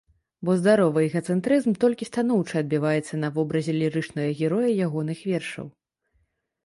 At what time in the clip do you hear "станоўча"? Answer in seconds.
2.11-2.55